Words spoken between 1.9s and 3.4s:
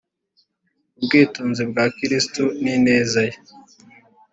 kristo n ineza ye